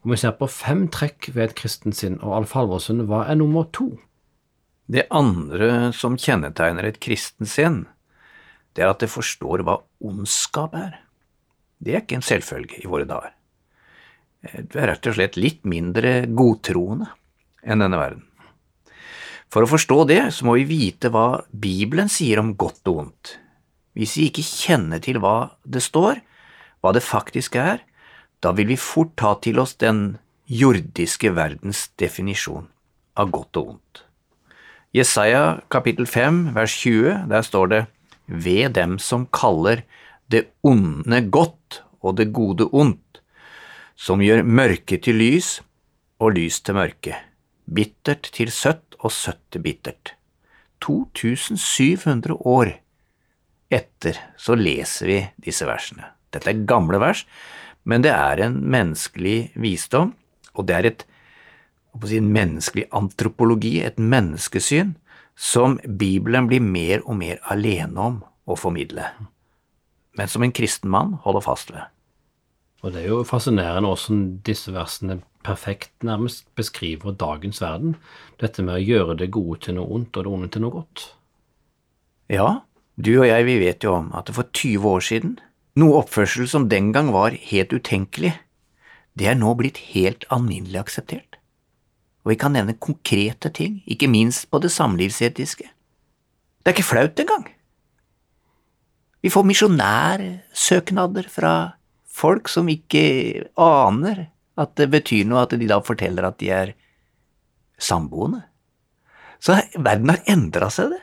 Og 0.00 0.14
Vi 0.14 0.22
ser 0.24 0.32
på 0.40 0.48
fem 0.48 0.88
trekk 0.88 1.28
ved 1.34 1.50
et 1.50 1.56
kristent 1.60 2.00
sinn, 2.00 2.16
og 2.22 2.38
Alf 2.40 2.56
Halvorsen, 2.56 3.04
hva 3.04 3.26
er 3.28 3.36
nummer 3.36 3.68
to? 3.68 3.98
Det 4.88 5.04
andre 5.12 5.92
som 5.92 6.16
kjennetegner 6.16 6.88
et 6.88 7.02
kristent 7.04 7.52
sinn, 7.52 7.82
det 8.72 8.86
er 8.86 8.96
at 8.96 9.04
det 9.04 9.12
forstår 9.12 9.60
hva 9.60 9.82
ondskap 10.00 10.72
er. 10.72 11.02
Det 11.78 11.94
er 11.94 12.04
ikke 12.04 12.18
en 12.18 12.26
selvfølge 12.26 12.82
i 12.82 12.90
våre 12.90 13.08
dager. 13.08 13.32
Du 14.70 14.78
er 14.78 14.92
rett 14.92 15.06
og 15.08 15.16
slett 15.16 15.38
litt 15.40 15.64
mindre 15.66 16.20
godtroende 16.28 17.10
enn 17.66 17.82
denne 17.82 17.98
verden. 17.98 18.22
For 19.52 19.64
å 19.64 19.70
forstå 19.70 19.98
det, 20.10 20.20
så 20.34 20.46
må 20.46 20.56
vi 20.58 20.66
vite 20.68 21.10
hva 21.14 21.42
Bibelen 21.50 22.10
sier 22.12 22.40
om 22.42 22.54
godt 22.58 22.88
og 22.90 23.02
ondt. 23.06 23.36
Hvis 23.96 24.16
vi 24.18 24.28
ikke 24.30 24.44
kjenner 24.44 25.00
til 25.02 25.20
hva 25.22 25.56
det 25.64 25.82
står, 25.84 26.20
hva 26.82 26.92
det 26.92 27.04
faktisk 27.06 27.56
er, 27.58 27.80
da 28.44 28.52
vil 28.56 28.68
vi 28.68 28.78
fort 28.78 29.14
ta 29.18 29.34
til 29.42 29.60
oss 29.62 29.76
den 29.80 30.18
jordiske 30.46 31.32
verdens 31.34 31.86
definisjon 31.98 32.68
av 33.16 33.32
godt 33.34 33.58
og 33.58 33.76
ondt. 33.76 34.02
Jesaja 34.94 35.62
kapittel 35.72 36.06
5 36.08 36.52
vers 36.56 36.74
20, 36.82 37.26
der 37.32 37.46
står 37.46 37.72
det 37.72 37.82
ved 38.26 38.76
dem 38.76 38.98
som 39.02 39.26
kaller 39.34 39.82
det 40.32 40.46
onde 40.66 41.20
godt 41.30 41.82
og 42.02 42.16
det 42.18 42.30
gode 42.34 42.68
ondt, 42.72 43.22
som 43.96 44.22
gjør 44.22 44.44
mørke 44.44 44.98
til 45.02 45.18
lys 45.20 45.56
og 46.20 46.36
lys 46.36 46.60
til 46.64 46.76
mørke, 46.76 47.16
bittert 47.66 48.28
til 48.34 48.52
søtt 48.52 48.96
og 49.00 49.12
søtt 49.14 49.42
til 49.52 49.64
bittert. 49.64 50.14
2700 50.84 52.36
år 52.44 52.74
etter 53.72 54.18
så 54.38 54.54
leser 54.58 55.10
vi 55.10 55.18
disse 55.42 55.66
versene. 55.66 56.12
Dette 56.30 56.52
er 56.52 56.66
gamle 56.68 57.00
vers, 57.02 57.24
men 57.86 58.04
det 58.04 58.12
er 58.12 58.42
en 58.44 58.58
menneskelig 58.66 59.52
visdom, 59.62 60.12
og 60.54 60.66
det 60.68 60.76
er 60.76 60.88
et, 60.90 61.04
si, 62.04 62.18
en 62.18 62.32
menneskelig 62.34 62.86
antropologi, 62.96 63.78
et 63.80 63.98
menneskesyn, 63.98 64.94
som 65.36 65.76
Bibelen 65.84 66.48
blir 66.48 66.64
mer 66.64 67.02
og 67.04 67.18
mer 67.20 67.40
alene 67.52 68.00
om 68.00 68.20
å 68.46 68.56
formidle, 68.56 69.10
men 70.16 70.28
som 70.28 70.42
en 70.42 70.54
kristen 70.54 70.90
mann 70.90 71.16
holder 71.24 71.44
fast 71.44 71.72
ved. 71.74 71.84
Og 72.84 72.92
Det 72.92 73.02
er 73.02 73.08
jo 73.08 73.24
fascinerende 73.26 73.88
hvordan 73.88 74.20
disse 74.46 74.72
versene 74.72 75.20
perfekt 75.46 75.92
nærmest 76.04 76.46
beskriver 76.54 77.14
dagens 77.14 77.60
verden, 77.62 77.96
dette 78.40 78.62
med 78.62 78.76
å 78.76 78.84
gjøre 78.84 79.16
det 79.18 79.30
gode 79.34 79.60
til 79.64 79.78
noe 79.78 79.90
ondt 79.96 80.16
og 80.16 80.26
det 80.26 80.32
onde 80.32 80.48
til 80.52 80.62
noe 80.62 80.74
godt. 80.74 81.06
Ja, 82.30 82.62
du 82.96 83.12
og 83.20 83.28
jeg 83.28 83.46
vi 83.46 83.58
vet 83.62 83.84
jo 83.84 83.94
om 83.94 84.10
at 84.14 84.26
det 84.26 84.36
for 84.36 84.50
20 84.52 84.88
år 84.90 85.04
siden, 85.04 85.38
noe 85.76 86.02
oppførsel 86.02 86.48
som 86.48 86.68
den 86.68 86.92
gang 86.92 87.12
var 87.14 87.36
helt 87.36 87.72
utenkelig, 87.72 88.34
det 89.16 89.30
er 89.30 89.38
nå 89.38 89.54
blitt 89.56 89.78
helt 89.94 90.26
alminnelig 90.32 90.82
akseptert. 90.82 91.38
Og 92.24 92.34
vi 92.34 92.38
kan 92.40 92.56
nevne 92.56 92.76
konkrete 92.82 93.52
ting, 93.54 93.82
ikke 93.86 94.10
minst 94.10 94.50
på 94.50 94.58
det 94.58 94.72
samlivsetiske. 94.74 95.68
Det 95.68 96.72
er 96.72 96.74
ikke 96.74 96.90
flaut 96.90 97.20
engang. 97.22 97.46
Vi 99.26 99.30
får 99.34 99.42
misjonærsøknader 99.42 101.26
fra 101.26 101.52
folk 102.06 102.46
som 102.46 102.68
ikke 102.70 103.00
aner 103.58 104.28
at 104.54 104.76
det 104.78 104.86
betyr 104.92 105.24
noe 105.26 105.40
at 105.42 105.56
de 105.58 105.66
da 105.66 105.80
forteller 105.82 106.28
at 106.28 106.36
de 106.38 106.52
er 106.54 106.70
samboende. 107.74 108.44
Så 109.42 109.58
verden 109.74 110.12
har 110.14 110.22
endra 110.30 110.70
seg, 110.70 110.94
det. 110.94 111.02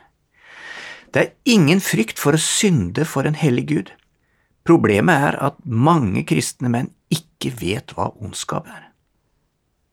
Det 1.11 1.25
er 1.25 1.51
ingen 1.51 1.83
frykt 1.83 2.23
for 2.23 2.37
å 2.37 2.39
synde 2.39 3.03
for 3.03 3.27
en 3.27 3.35
hellig 3.35 3.67
Gud. 3.73 3.93
Problemet 4.63 5.27
er 5.27 5.41
at 5.51 5.59
mange 5.67 6.23
kristne 6.23 6.71
menn 6.71 6.93
ikke 7.11 7.51
vet 7.59 7.91
hva 7.91 8.13
ondskap 8.23 8.71
er, 8.71 8.87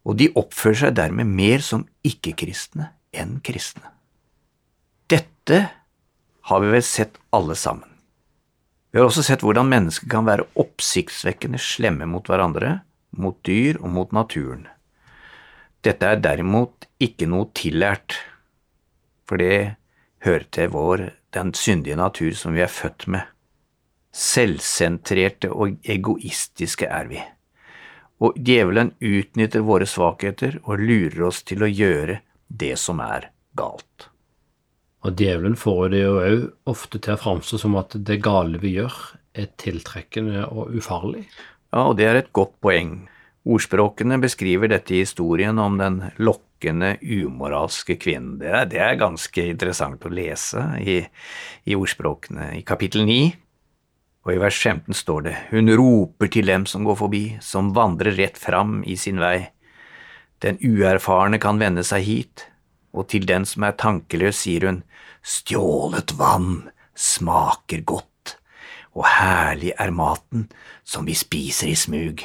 og 0.06 0.22
de 0.22 0.30
oppfører 0.38 0.84
seg 0.84 0.98
dermed 1.02 1.34
mer 1.34 1.66
som 1.66 1.88
ikke-kristne 2.06 2.92
enn 3.10 3.40
kristne. 3.42 3.90
Dette 5.10 5.64
har 6.46 6.62
vi 6.62 6.76
vel 6.78 6.86
sett 6.86 7.18
alle 7.34 7.58
sammen. 7.58 7.89
Vi 8.90 8.98
har 8.98 9.06
også 9.06 9.22
sett 9.22 9.44
hvordan 9.46 9.70
mennesker 9.70 10.10
kan 10.10 10.26
være 10.26 10.48
oppsiktsvekkende 10.58 11.60
slemme 11.62 12.08
mot 12.10 12.26
hverandre, 12.26 12.80
mot 13.14 13.38
dyr 13.46 13.78
og 13.78 13.92
mot 13.94 14.14
naturen. 14.14 14.66
Dette 15.86 16.10
er 16.10 16.20
derimot 16.20 16.88
ikke 17.00 17.28
noe 17.30 17.48
tillært, 17.56 18.18
for 19.30 19.40
det 19.40 19.76
hører 20.26 20.46
til 20.52 20.72
vår, 20.74 21.06
den 21.30 21.54
syndige 21.54 21.96
natur 21.96 22.34
som 22.34 22.56
vi 22.56 22.64
er 22.66 22.72
født 22.72 23.06
med. 23.14 23.22
Selvsentrerte 24.10 25.52
og 25.54 25.78
egoistiske 25.86 26.90
er 26.90 27.06
vi, 27.06 27.22
og 28.18 28.34
djevelen 28.34 28.90
utnytter 28.98 29.62
våre 29.64 29.86
svakheter 29.86 30.58
og 30.64 30.82
lurer 30.82 31.28
oss 31.30 31.44
til 31.46 31.62
å 31.62 31.70
gjøre 31.70 32.18
det 32.50 32.74
som 32.82 32.98
er 33.06 33.30
galt. 33.54 34.09
Og 35.00 35.16
djevelen 35.16 35.56
får 35.56 35.86
det 35.94 36.02
jo 36.02 36.16
òg 36.20 36.42
ofte 36.68 37.00
til 37.00 37.14
å 37.14 37.20
framstå 37.20 37.60
som 37.62 37.78
at 37.80 37.96
det 37.96 38.20
gale 38.24 38.60
vi 38.60 38.74
gjør, 38.76 38.96
er 39.32 39.48
tiltrekkende 39.60 40.44
og 40.50 40.74
ufarlig. 40.76 41.24
Ja, 41.70 41.86
og 41.86 41.96
det 42.00 42.08
er 42.08 42.18
et 42.20 42.32
godt 42.36 42.56
poeng. 42.60 43.06
Ordspråkene 43.48 44.18
beskriver 44.20 44.68
dette 44.68 44.92
i 44.92 45.04
historien 45.04 45.58
om 45.62 45.78
den 45.80 46.02
lokkende, 46.20 46.98
umoralske 47.00 47.96
kvinnen. 47.96 48.36
Det 48.42 48.50
er, 48.50 48.66
det 48.68 48.82
er 48.84 48.98
ganske 49.00 49.46
interessant 49.48 50.04
å 50.04 50.12
lese 50.12 50.66
i, 50.82 50.98
i 51.64 51.78
ordspråkene. 51.78 52.50
I 52.58 52.66
kapittel 52.68 53.06
9 53.08 53.30
og 54.26 54.34
i 54.34 54.40
vers 54.42 54.58
15 54.60 54.92
står 54.98 55.22
det, 55.24 55.36
hun 55.54 55.72
roper 55.80 56.28
til 56.28 56.50
dem 56.50 56.66
som 56.68 56.84
går 56.84 56.98
forbi, 57.00 57.24
som 57.40 57.72
vandrer 57.76 58.18
rett 58.18 58.36
fram 58.36 58.82
i 58.84 58.98
sin 59.00 59.20
vei. 59.22 59.48
Den 60.44 60.60
uerfarne 60.60 61.40
kan 61.40 61.60
vende 61.60 61.84
seg 61.88 62.04
hit, 62.04 62.44
og 62.92 63.08
til 63.12 63.26
den 63.28 63.46
som 63.46 63.66
er 63.66 63.78
tankeløs, 63.78 64.42
sier 64.44 64.66
hun, 64.66 64.82
stjålet 65.22 66.16
vann 66.18 66.70
smaker 66.96 67.84
godt, 67.86 68.36
og 68.96 69.06
herlig 69.06 69.72
er 69.78 69.94
maten 69.94 70.48
som 70.84 71.06
vi 71.06 71.14
spiser 71.14 71.70
i 71.70 71.78
smug. 71.78 72.24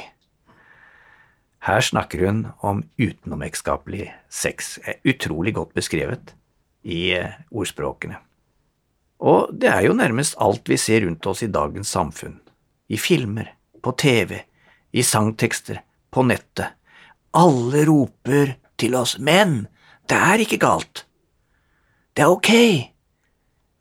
Her 1.66 1.82
snakker 1.82 2.26
hun 2.26 2.44
om 2.62 2.84
utenomekteskapelig 2.98 4.12
sex, 4.30 4.76
utrolig 5.06 5.54
godt 5.56 5.74
beskrevet 5.74 6.34
i 6.86 7.10
eh, 7.16 7.38
ordspråkene. 7.50 8.20
Og 9.18 9.50
det 9.50 9.70
er 9.72 9.86
jo 9.88 9.96
nærmest 9.96 10.36
alt 10.42 10.68
vi 10.70 10.78
ser 10.78 11.06
rundt 11.06 11.26
oss 11.26 11.42
i 11.42 11.50
dagens 11.50 11.90
samfunn, 11.90 12.36
i 12.86 12.98
filmer, 13.00 13.48
på 13.82 13.94
TV, 13.98 14.42
i 14.92 15.02
sangtekster, 15.02 15.80
på 16.10 16.22
nettet. 16.26 16.76
Alle 17.36 17.82
roper 17.88 18.54
til 18.78 18.94
oss, 18.94 19.16
men 19.18 19.64
det 20.10 20.16
er 20.16 20.42
ikke 20.42 20.60
galt. 20.62 21.04
Det 22.16 22.24
er 22.24 22.32
ok. 22.32 22.52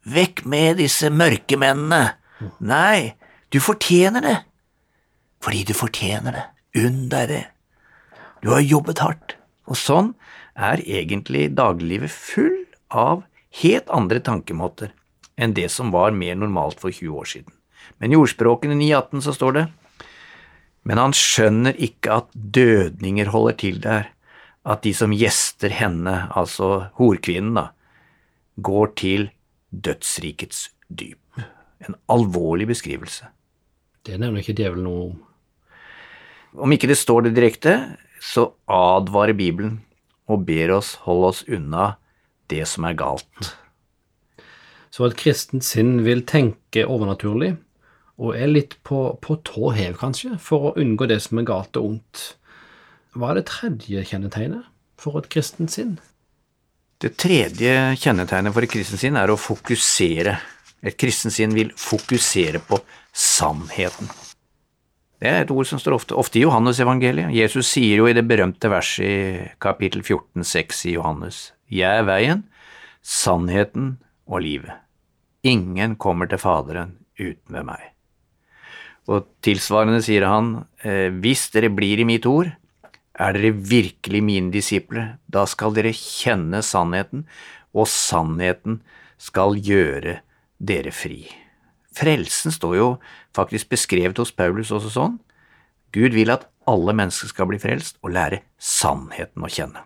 Vekk 0.05 0.43
med 0.49 0.81
disse 0.81 1.09
mørke 1.13 1.57
mennene. 1.57 2.17
Nei, 2.59 3.15
du 3.49 3.61
fortjener 3.63 4.25
det. 4.25 4.35
Fordi 5.45 5.63
du 5.67 5.73
fortjener 5.77 6.35
det. 6.35 6.45
Unn 6.85 7.05
deg 7.11 7.29
det. 7.31 7.43
Du 8.43 8.51
har 8.53 8.65
jobbet 8.65 9.01
hardt. 9.01 9.37
Og 9.65 9.77
sånn 9.79 10.13
er 10.55 10.83
egentlig 10.85 11.49
dagliglivet 11.57 12.13
full 12.13 12.65
av 12.93 13.23
helt 13.61 13.89
andre 13.93 14.21
tankemåter 14.23 14.91
enn 15.35 15.55
det 15.55 15.67
som 15.73 15.91
var 15.91 16.15
mer 16.15 16.37
normalt 16.39 16.79
for 16.79 16.93
20 16.93 17.19
år 17.19 17.29
siden. 17.31 17.53
Men 17.99 18.13
i 18.13 18.19
ordspråkene 18.19 18.77
9.18 18.77 19.23
så 19.25 19.33
står 19.35 19.57
det 19.57 19.65
Men 20.85 21.01
han 21.01 21.15
skjønner 21.17 21.77
ikke 21.81 22.19
at 22.21 22.29
dødninger 22.33 23.31
holder 23.33 23.57
til 23.57 23.79
der, 23.81 24.11
at 24.65 24.81
de 24.81 24.93
som 24.97 25.13
gjester 25.13 25.73
henne, 25.73 26.13
altså 26.33 26.89
horkvinnen, 26.97 27.57
da, 27.57 27.67
går 28.55 28.93
til 28.97 29.27
dødsrikets 29.69 30.69
dyp. 30.89 31.21
En 31.85 31.97
alvorlig 32.09 32.67
beskrivelse. 32.71 33.29
Det 34.05 34.17
nevner 34.21 34.41
ikke 34.41 34.55
djevelen 34.57 34.87
noe 34.87 35.03
om. 35.09 35.15
Om 36.65 36.73
ikke 36.73 36.89
det 36.89 36.97
står 36.97 37.27
det 37.27 37.35
direkte, 37.35 37.75
så 38.23 38.53
advarer 38.71 39.35
Bibelen 39.37 39.81
og 40.31 40.45
ber 40.47 40.77
oss 40.77 40.95
holde 41.05 41.29
oss 41.33 41.43
unna 41.51 41.95
det 42.49 42.63
som 42.69 42.87
er 42.87 42.97
galt. 42.97 43.51
Så 44.89 45.05
et 45.09 45.17
kristent 45.19 45.65
sinn 45.67 45.99
vil 46.05 46.23
tenke 46.25 46.85
overnaturlig, 46.87 47.57
og 48.15 48.37
er 48.39 48.47
litt 48.47 48.77
på, 48.87 49.17
på 49.19 49.35
tå 49.43 49.73
hev, 49.75 49.97
kanskje, 49.99 50.37
for 50.39 50.69
å 50.69 50.75
unngå 50.79 51.09
det 51.11 51.19
som 51.25 51.41
er 51.41 51.47
galt 51.49 51.75
og 51.75 51.89
ondt. 51.89 52.23
Hva 53.15 53.31
er 53.31 53.39
det 53.39 53.47
tredje 53.47 54.03
kjennetegnet 54.09 54.67
for 54.99 55.21
et 55.21 55.29
kristent 55.31 55.71
sinn? 55.71 55.95
Det 56.99 57.13
tredje 57.19 57.95
kjennetegnet 58.01 58.55
for 58.55 58.65
et 58.65 58.71
kristent 58.71 58.99
sinn 58.99 59.15
er 59.19 59.31
å 59.31 59.39
fokusere. 59.39 60.35
Et 60.85 60.95
kristent 60.99 61.33
sinn 61.35 61.55
vil 61.55 61.71
fokusere 61.79 62.59
på 62.67 62.79
sannheten. 63.15 64.11
Det 65.15 65.31
er 65.31 65.45
et 65.45 65.53
ord 65.53 65.67
som 65.67 65.79
står 65.79 65.95
ofte, 65.95 66.15
ofte 66.19 66.41
i 66.41 66.43
Johannes-evangeliet. 66.43 67.31
Jesus 67.31 67.69
sier 67.71 68.01
jo 68.01 68.09
i 68.09 68.15
det 68.15 68.25
berømte 68.27 68.69
verset 68.71 69.07
i 69.07 69.47
kapittel 69.63 70.03
14, 70.03 70.43
6 70.43 70.85
i 70.91 70.97
Johannes, 70.97 71.53
Jeg 71.71 72.01
er 72.01 72.05
veien, 72.05 72.43
sannheten 73.01 73.95
og 74.27 74.43
livet. 74.43 74.75
Ingen 75.41 75.95
kommer 75.95 76.27
til 76.27 76.37
Faderen 76.37 76.97
uten 77.17 77.55
ved 77.55 77.65
meg. 77.65 77.81
Og 79.07 79.25
tilsvarende 79.45 80.03
sier 80.03 80.27
han, 80.27 80.65
«Eh, 80.83 81.09
hvis 81.09 81.47
dere 81.53 81.71
blir 81.73 82.01
i 82.01 82.07
mitt 82.07 82.25
ord, 82.25 82.51
er 83.15 83.35
dere 83.37 83.53
virkelig 83.55 84.21
mine 84.23 84.51
disipler, 84.51 85.15
da 85.31 85.45
skal 85.47 85.75
dere 85.75 85.93
kjenne 85.95 86.61
sannheten, 86.65 87.23
og 87.75 87.87
sannheten 87.91 88.81
skal 89.21 89.55
gjøre 89.59 90.19
dere 90.59 90.91
fri. 90.95 91.25
Frelsen 91.95 92.51
står 92.51 92.75
jo 92.75 92.89
faktisk 93.35 93.71
beskrevet 93.71 94.19
hos 94.19 94.33
Paulus 94.35 94.73
også 94.75 94.91
sånn. 94.91 95.17
Gud 95.95 96.15
vil 96.15 96.31
at 96.33 96.47
alle 96.67 96.95
mennesker 96.97 97.31
skal 97.31 97.47
bli 97.47 97.59
frelst 97.61 98.01
og 98.03 98.11
lære 98.15 98.41
sannheten 98.59 99.45
å 99.45 99.51
kjenne. 99.51 99.85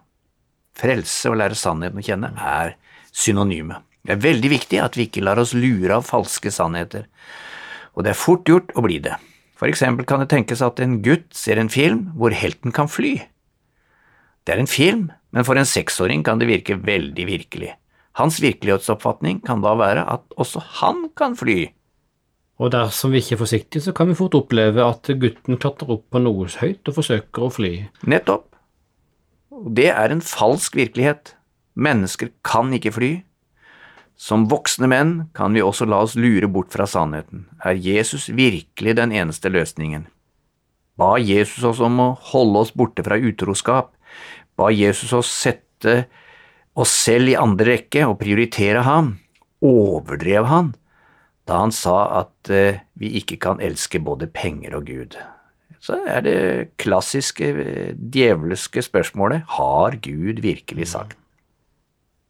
Frelse 0.79 1.29
og 1.29 1.38
lære 1.41 1.57
sannheten 1.59 2.01
å 2.01 2.05
kjenne 2.05 2.31
er 2.39 2.75
synonyme. 3.13 3.83
Det 4.01 4.15
er 4.15 4.24
veldig 4.24 4.51
viktig 4.55 4.79
at 4.81 4.95
vi 4.98 5.05
ikke 5.09 5.21
lar 5.25 5.41
oss 5.41 5.53
lure 5.53 6.00
av 6.00 6.07
falske 6.07 6.50
sannheter, 6.53 7.05
og 7.93 8.05
det 8.05 8.13
er 8.13 8.21
fort 8.21 8.48
gjort 8.48 8.71
å 8.79 8.83
bli 8.86 8.98
det. 9.03 9.17
For 9.60 9.68
eksempel 9.68 10.08
kan 10.08 10.24
det 10.24 10.30
tenkes 10.32 10.63
at 10.63 10.80
en 10.80 11.01
gutt 11.04 11.34
ser 11.36 11.60
en 11.60 11.72
film 11.72 12.08
hvor 12.16 12.32
helten 12.32 12.72
kan 12.75 12.88
fly. 12.88 13.18
Det 14.48 14.56
er 14.56 14.62
en 14.63 14.72
film, 14.72 15.10
men 15.36 15.46
for 15.46 15.60
en 15.60 15.68
seksåring 15.68 16.24
kan 16.25 16.39
det 16.39 16.48
virke 16.50 16.80
veldig 16.80 17.25
virkelig. 17.28 17.74
Hans 18.18 18.39
virkelighetsoppfatning 18.42 19.44
kan 19.46 19.62
da 19.63 19.75
være 19.78 20.06
at 20.10 20.24
også 20.39 20.63
han 20.80 21.10
kan 21.20 21.36
fly. 21.39 21.68
Og 22.60 22.74
dersom 22.74 23.13
vi 23.13 23.22
ikke 23.22 23.38
er 23.38 23.44
forsiktige, 23.44 23.84
så 23.84 23.94
kan 23.96 24.10
vi 24.10 24.18
fort 24.20 24.36
oppleve 24.36 24.84
at 24.84 25.08
gutten 25.22 25.60
klatrer 25.60 25.94
opp 25.96 26.08
på 26.12 26.20
noe 26.24 26.48
høyt 26.60 26.89
og 26.92 26.98
forsøker 26.98 27.46
å 27.46 27.51
fly. 27.56 27.74
Nettopp. 28.04 28.50
Det 29.75 29.88
er 29.92 30.12
en 30.12 30.24
falsk 30.24 30.75
virkelighet. 30.80 31.36
Mennesker 31.80 32.34
kan 32.48 32.72
ikke 32.75 32.96
fly. 32.96 33.12
Som 34.20 34.50
voksne 34.52 34.90
menn 34.92 35.14
kan 35.38 35.56
vi 35.56 35.64
også 35.64 35.88
la 35.88 36.02
oss 36.04 36.18
lure 36.20 36.50
bort 36.52 36.74
fra 36.76 36.84
sannheten. 36.90 37.46
Er 37.64 37.78
Jesus 37.80 38.28
virkelig 38.36 38.98
den 39.00 39.14
eneste 39.16 39.48
løsningen? 39.48 40.10
Ba 41.00 41.14
Jesus 41.24 41.64
oss 41.64 41.80
om 41.80 41.96
å 42.04 42.10
holde 42.34 42.66
oss 42.66 42.74
borte 42.76 43.06
fra 43.06 43.16
utroskap? 43.16 43.94
Ba 44.60 44.68
Jesus 44.76 45.14
oss 45.16 45.32
sette 45.32 46.10
oss 46.76 46.92
selv 46.92 47.32
i 47.32 47.38
andre 47.40 47.78
rekke 47.78 48.04
og 48.10 48.18
prioritere 48.20 48.84
ham? 48.84 49.16
Overdrev 49.64 50.52
han 50.52 50.74
da 51.50 51.64
han 51.64 51.72
sa 51.74 52.04
at 52.20 52.52
eh, 52.54 52.84
vi 53.00 53.16
ikke 53.18 53.40
kan 53.42 53.62
elske 53.64 53.98
både 54.04 54.28
penger 54.30 54.76
og 54.78 54.92
Gud? 54.92 55.16
Så 55.82 55.96
er 56.06 56.26
det 56.28 56.42
klassiske 56.78 57.48
eh, 57.64 57.96
djevelske 57.96 58.84
spørsmålet 58.86 59.48
har 59.56 59.98
Gud 60.04 60.44
virkelig 60.44 60.92
sagt? 60.92 61.16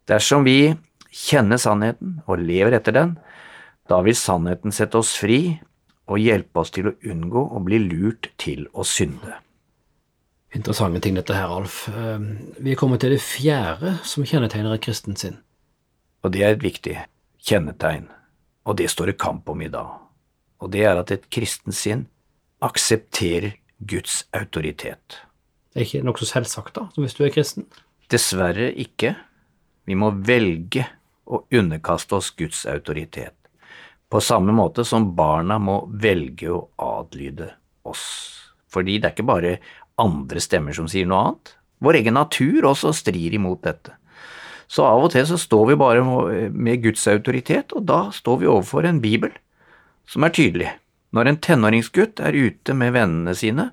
Dersom 0.07 0.45
vi 0.47 0.77
kjenner 1.09 1.59
sannheten 1.61 2.19
og 2.27 2.41
lever 2.43 2.77
etter 2.77 2.95
den, 2.95 3.17
da 3.89 4.01
vil 4.05 4.17
sannheten 4.17 4.73
sette 4.75 4.99
oss 4.99 5.15
fri 5.17 5.59
og 6.09 6.21
hjelpe 6.21 6.61
oss 6.61 6.73
til 6.73 6.89
å 6.89 6.95
unngå 7.05 7.43
å 7.55 7.61
bli 7.65 7.79
lurt 7.83 8.31
til 8.41 8.65
å 8.73 8.85
synde. 8.87 9.37
Interessante 10.55 11.01
ting 11.03 11.17
dette 11.17 11.35
her, 11.37 11.51
Alf. 11.53 11.83
Ehm, 11.93 12.53
vi 12.57 12.73
er 12.73 12.79
kommet 12.79 13.03
til 13.03 13.13
det 13.13 13.21
fjerde 13.21 13.99
som 14.05 14.25
kjennetegner 14.25 14.73
et 14.73 14.85
kristent 14.85 15.21
sinn. 15.21 15.37
Og 16.25 16.33
det 16.33 16.41
er 16.43 16.55
et 16.55 16.63
viktig 16.63 16.95
kjennetegn, 17.45 18.07
og 18.65 18.79
det 18.81 18.89
står 18.89 19.11
det 19.11 19.19
kamp 19.21 19.49
om 19.49 19.61
i 19.61 19.69
dag. 19.69 19.99
Og 20.59 20.73
det 20.73 20.83
er 20.89 20.97
at 20.99 21.13
et 21.13 21.29
kristent 21.31 21.77
sinn 21.77 22.07
aksepterer 22.65 23.53
Guds 23.79 24.25
autoritet. 24.35 25.21
Det 25.71 25.83
er 25.83 25.85
ikke 25.85 26.07
nokså 26.07 26.27
selvsagt, 26.27 26.75
da, 26.75 26.89
hvis 26.97 27.15
du 27.15 27.23
er 27.23 27.33
kristen? 27.33 27.69
Dessverre 28.09 28.71
ikke. 28.73 29.13
Vi 29.85 29.95
må 29.95 30.09
velge 30.25 30.87
å 31.29 31.43
underkaste 31.53 32.17
oss 32.17 32.31
Guds 32.37 32.65
autoritet, 32.69 33.35
på 34.09 34.21
samme 34.21 34.53
måte 34.55 34.83
som 34.87 35.11
barna 35.15 35.59
må 35.61 35.83
velge 36.01 36.49
å 36.49 36.63
adlyde 36.81 37.51
oss. 37.85 38.05
Fordi 38.69 38.97
det 38.97 39.09
er 39.09 39.15
ikke 39.15 39.29
bare 39.29 39.55
andre 40.01 40.41
stemmer 40.41 40.73
som 40.73 40.89
sier 40.89 41.07
noe 41.09 41.21
annet. 41.27 41.53
Vår 41.79 41.99
egen 42.01 42.17
natur 42.17 42.65
også 42.71 42.93
strir 42.95 43.35
imot 43.37 43.61
dette. 43.65 43.95
Så 44.69 44.85
av 44.85 45.01
og 45.01 45.13
til 45.13 45.25
så 45.25 45.37
står 45.39 45.71
vi 45.71 45.79
bare 45.81 46.03
med 46.53 46.83
Guds 46.83 47.07
autoritet, 47.09 47.73
og 47.73 47.87
da 47.89 48.09
står 48.13 48.41
vi 48.41 48.49
overfor 48.49 48.85
en 48.85 49.01
bibel 49.01 49.33
som 50.09 50.25
er 50.25 50.33
tydelig. 50.33 50.69
Når 51.13 51.29
en 51.29 51.39
tenåringsgutt 51.41 52.21
er 52.21 52.37
ute 52.37 52.75
med 52.77 52.93
vennene 52.93 53.33
sine, 53.37 53.69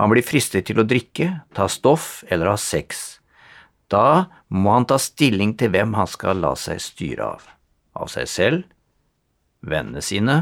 han 0.00 0.12
blir 0.12 0.24
fristet 0.24 0.68
til 0.68 0.80
å 0.80 0.86
drikke, 0.88 1.42
ta 1.52 1.68
stoff 1.68 2.22
eller 2.32 2.48
ha 2.48 2.56
sex, 2.56 3.19
da 3.90 4.30
må 4.48 4.74
han 4.74 4.86
ta 4.88 4.98
stilling 5.02 5.56
til 5.58 5.72
hvem 5.74 5.94
han 5.98 6.08
skal 6.10 6.40
la 6.42 6.54
seg 6.58 6.80
styre 6.82 7.32
av. 7.36 7.46
Av 7.98 8.10
seg 8.10 8.28
selv, 8.30 8.66
vennene 9.66 10.02
sine, 10.04 10.36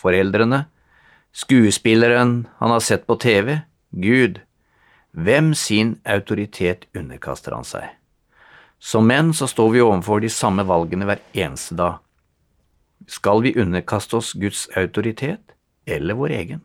foreldrene, 0.00 0.64
skuespilleren 1.36 2.46
han 2.58 2.74
har 2.74 2.84
sett 2.84 3.04
på 3.06 3.18
TV, 3.20 3.60
Gud. 3.92 4.40
Hvem 5.12 5.52
sin 5.54 5.98
autoritet 6.08 6.88
underkaster 6.96 7.52
han 7.52 7.68
seg? 7.68 7.90
Som 8.82 9.06
menn 9.06 9.30
så 9.36 9.46
står 9.46 9.74
vi 9.76 9.84
overfor 9.84 10.24
de 10.24 10.32
samme 10.32 10.64
valgene 10.66 11.06
hver 11.06 11.20
eneste 11.36 11.76
dag. 11.78 12.00
Skal 13.06 13.42
vi 13.44 13.54
underkaste 13.58 14.16
oss 14.18 14.32
Guds 14.32 14.64
autoritet 14.78 15.54
eller 15.86 16.16
vår 16.18 16.34
egen? 16.38 16.64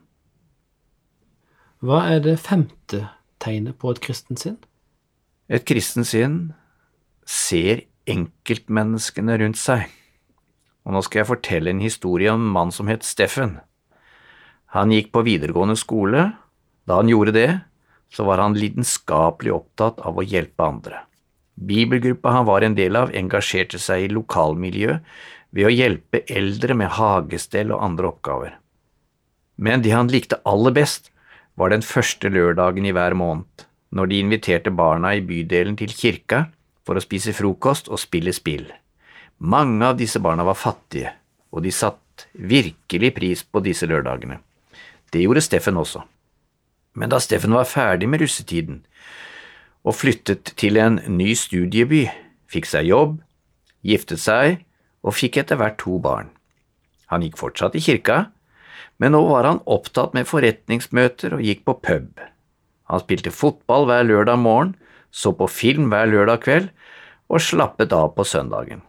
Hva 1.83 2.05
er 2.09 2.23
det 2.25 2.39
femte 2.41 3.03
tegnet 3.43 3.77
på 3.77 3.91
et 3.93 4.01
kristent 4.01 4.41
sinn? 4.41 4.57
Et 5.47 5.63
kristent 5.63 6.07
sinn 6.07 6.39
ser 7.23 7.85
enkeltmenneskene 8.11 9.37
rundt 9.39 9.59
seg. 9.59 9.85
Og 10.83 10.95
nå 10.95 11.03
skal 11.05 11.21
jeg 11.21 11.29
fortelle 11.29 11.71
en 11.71 11.83
historie 11.83 12.31
om 12.33 12.43
en 12.43 12.53
mann 12.57 12.73
som 12.75 12.91
het 12.91 13.07
Steffen. 13.07 13.57
Han 14.75 14.91
gikk 14.91 15.13
på 15.15 15.23
videregående 15.27 15.77
skole. 15.79 16.29
Da 16.87 16.99
han 16.99 17.11
gjorde 17.11 17.35
det, 17.35 17.49
så 18.11 18.27
var 18.27 18.43
han 18.43 18.57
lidenskapelig 18.59 19.53
opptatt 19.55 20.03
av 20.07 20.19
å 20.19 20.25
hjelpe 20.27 20.67
andre. 20.67 21.03
Bibelgruppa 21.55 22.35
han 22.35 22.47
var 22.47 22.63
en 22.63 22.75
del 22.75 22.99
av, 22.99 23.15
engasjerte 23.15 23.79
seg 23.79 24.05
i 24.05 24.11
lokalmiljø 24.13 24.99
ved 25.55 25.67
å 25.67 25.71
hjelpe 25.71 26.25
eldre 26.27 26.75
med 26.75 26.91
hagestell 26.99 27.71
og 27.71 27.83
andre 27.87 28.11
oppgaver. 28.11 28.57
Men 29.55 29.81
det 29.83 29.95
han 29.95 30.11
likte 30.11 30.41
aller 30.45 30.75
best, 30.75 31.09
var 31.57 31.71
den 31.71 31.81
første 31.81 32.29
lørdagen 32.29 32.85
i 32.85 32.93
hver 32.93 33.15
måned 33.17 33.66
når 33.89 34.09
de 34.09 34.19
inviterte 34.19 34.71
barna 34.71 35.13
i 35.15 35.23
bydelen 35.23 35.77
til 35.79 35.93
kirka 35.93 36.47
for 36.87 36.97
å 36.97 37.03
spise 37.03 37.35
frokost 37.35 37.89
og 37.91 38.01
spille 38.01 38.33
spill. 38.35 38.67
Mange 39.37 39.85
av 39.85 39.97
disse 39.99 40.19
barna 40.23 40.45
var 40.47 40.57
fattige, 40.57 41.13
og 41.51 41.63
de 41.63 41.71
satt 41.71 42.27
virkelig 42.33 43.13
pris 43.15 43.43
på 43.43 43.61
disse 43.63 43.87
lørdagene. 43.87 44.39
Det 45.11 45.21
gjorde 45.23 45.43
Steffen 45.45 45.77
også. 45.77 46.01
Men 46.97 47.11
da 47.13 47.19
Steffen 47.21 47.53
var 47.53 47.69
ferdig 47.69 48.09
med 48.09 48.23
russetiden 48.23 48.81
og 49.87 49.95
flyttet 49.95 50.51
til 50.59 50.79
en 50.81 50.97
ny 51.07 51.31
studieby, 51.37 52.07
fikk 52.51 52.65
seg 52.67 52.89
jobb, 52.89 53.19
giftet 53.85 54.19
seg 54.19 54.63
og 55.05 55.15
fikk 55.15 55.37
etter 55.43 55.59
hvert 55.59 55.77
to 55.79 55.99
barn. 56.03 56.33
Han 57.13 57.23
gikk 57.23 57.37
fortsatt 57.39 57.77
i 57.77 57.83
kirka, 57.83 58.25
men 58.99 59.13
nå 59.13 59.21
var 59.29 59.47
han 59.47 59.61
opptatt 59.69 60.17
med 60.17 60.27
forretningsmøter 60.27 61.37
og 61.37 61.45
gikk 61.45 61.63
på 61.67 61.77
pub. 61.85 62.19
Han 62.91 63.03
spilte 63.03 63.33
fotball 63.35 63.87
hver 63.89 64.05
lørdag 64.07 64.39
morgen, 64.39 64.75
så 65.11 65.33
på 65.35 65.47
film 65.51 65.89
hver 65.91 66.09
lørdag 66.11 66.43
kveld 66.45 66.67
og 67.27 67.43
slappet 67.43 67.93
av 67.95 68.13
på 68.15 68.25
søndagen. 68.27 68.83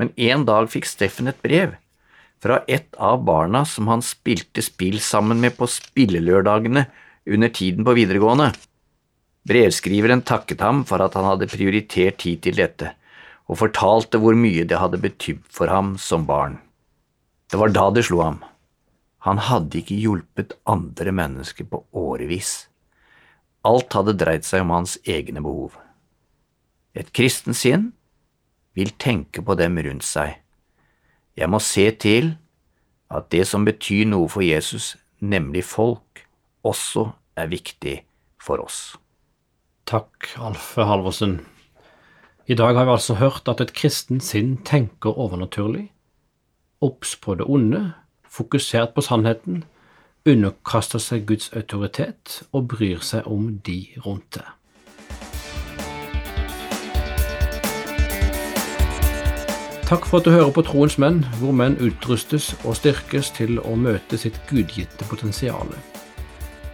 Men 0.00 0.10
en 0.16 0.44
dag 0.48 0.68
fikk 0.72 0.88
Steffen 0.88 1.30
et 1.30 1.40
brev 1.44 1.76
fra 2.44 2.60
et 2.68 2.88
av 3.00 3.22
barna 3.24 3.62
som 3.68 3.88
han 3.88 4.02
spilte 4.04 4.62
spill 4.64 4.98
sammen 5.00 5.40
med 5.40 5.56
på 5.56 5.68
spillelørdagene 5.70 6.86
under 7.24 7.52
tiden 7.56 7.86
på 7.86 7.94
videregående. 7.96 8.50
Brevskriveren 9.48 10.24
takket 10.24 10.64
ham 10.64 10.82
for 10.88 11.04
at 11.04 11.16
han 11.16 11.28
hadde 11.28 11.48
prioritert 11.52 12.20
tid 12.20 12.42
til 12.44 12.58
dette, 12.60 12.92
og 13.48 13.60
fortalte 13.60 14.20
hvor 14.20 14.36
mye 14.36 14.64
det 14.68 14.80
hadde 14.80 15.00
betydd 15.00 15.44
for 15.52 15.72
ham 15.72 15.94
som 16.00 16.24
barn. 16.28 16.58
Det 17.52 17.60
var 17.60 17.72
da 17.72 17.90
det 17.92 18.06
slo 18.08 18.22
ham. 18.24 18.38
Han 19.24 19.40
hadde 19.40 19.80
ikke 19.80 19.96
hjulpet 20.00 20.56
andre 20.68 21.12
mennesker 21.16 21.68
på 21.68 21.84
årevis. 21.96 22.66
Alt 23.64 23.96
hadde 23.96 24.16
dreid 24.20 24.44
seg 24.44 24.64
om 24.64 24.72
hans 24.74 24.98
egne 25.08 25.40
behov. 25.44 25.78
Et 26.94 27.08
kristent 27.16 27.56
sinn 27.56 27.92
vil 28.76 28.92
tenke 29.00 29.42
på 29.42 29.56
dem 29.58 29.78
rundt 29.86 30.06
seg. 30.06 30.36
Jeg 31.34 31.50
må 31.50 31.58
se 31.62 31.88
til 31.98 32.34
at 33.10 33.30
det 33.32 33.46
som 33.48 33.64
betyr 33.66 34.06
noe 34.10 34.28
for 34.30 34.44
Jesus, 34.44 34.94
nemlig 35.20 35.64
folk, 35.66 36.24
også 36.64 37.08
er 37.36 37.50
viktig 37.50 37.98
for 38.40 38.62
oss. 38.62 38.94
Takk, 39.88 40.30
Alfe 40.40 40.86
Halvorsen. 40.88 41.40
I 42.46 42.56
dag 42.56 42.76
har 42.76 42.86
vi 42.86 42.94
altså 42.94 43.16
hørt 43.16 43.48
at 43.48 43.60
et 43.60 43.74
kristent 43.76 44.24
sinn 44.24 44.56
tenker 44.68 45.16
overnaturlig, 45.16 45.88
obs 46.84 47.14
på 47.16 47.36
det 47.40 47.46
onde, 47.48 47.94
fokusert 48.28 48.94
på 48.96 49.04
sannheten, 49.04 49.62
underkaster 50.24 51.02
seg 51.02 51.26
Guds 51.28 51.50
autoritet 51.52 52.42
og 52.56 52.70
bryr 52.72 53.02
seg 53.04 53.26
om 53.28 53.58
de 53.66 53.80
rundt 54.04 54.38
det. 54.38 54.46
Takk 59.84 60.06
for 60.08 60.22
at 60.22 60.24
du 60.24 60.32
hører 60.32 60.48
på 60.56 60.64
Troens 60.64 60.96
menn, 60.96 61.20
hvor 61.42 61.52
menn 61.52 61.76
utrustes 61.76 62.54
og 62.64 62.78
styrkes 62.78 63.28
til 63.36 63.58
å 63.60 63.74
møte 63.76 64.16
sitt 64.16 64.38
gudgitte 64.48 65.04
potensial. 65.10 65.68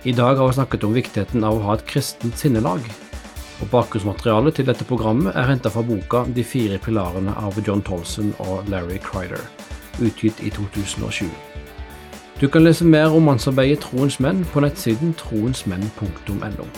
I 0.06 0.14
dag 0.14 0.38
har 0.38 0.46
vi 0.46 0.56
snakket 0.60 0.86
om 0.86 0.94
viktigheten 0.94 1.42
av 1.44 1.58
å 1.58 1.64
ha 1.66 1.74
et 1.76 1.84
kristent 1.90 2.38
sinnelag. 2.38 2.86
Og 3.60 3.68
Bakgrunnsmaterialet 3.74 4.56
til 4.56 4.70
dette 4.70 4.86
programmet 4.88 5.34
er 5.34 5.50
henta 5.50 5.74
fra 5.74 5.82
boka 5.84 6.22
De 6.32 6.46
fire 6.46 6.78
pilarene 6.80 7.34
av 7.36 7.58
John 7.66 7.82
Tolson 7.84 8.30
og 8.46 8.70
Larry 8.70 9.02
Crider, 9.02 9.42
utgitt 9.98 10.38
i 10.40 10.54
2007. 10.54 11.26
Du 12.40 12.48
kan 12.48 12.64
lese 12.64 12.86
mer 12.88 13.12
om 13.12 13.26
mannsarbeidet 13.28 13.82
Troens 13.84 14.14
menn 14.24 14.38
på 14.48 14.62
nettsiden 14.64 15.10
troensmenn.no. 15.20 16.68